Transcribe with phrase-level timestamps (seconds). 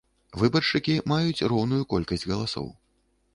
[0.43, 2.67] Выбаршчыкі маюць роўную колькасць галасоў.